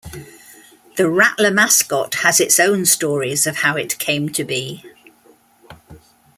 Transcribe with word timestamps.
The 0.97 1.07
Rattler 1.07 1.51
mascot 1.51 2.15
has 2.23 2.39
its 2.39 2.59
own 2.59 2.87
stories 2.87 3.45
of 3.45 3.57
how 3.57 3.75
it 3.77 3.99
came 3.99 4.29
to 4.29 4.43
be. 4.43 4.83